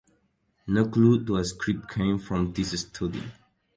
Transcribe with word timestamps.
No 0.65 0.89
clue 0.89 1.23
to 1.23 1.35
a 1.35 1.45
script 1.45 1.87
came 1.91 2.17
from 2.17 2.51
this 2.53 2.71
study. 2.71 3.21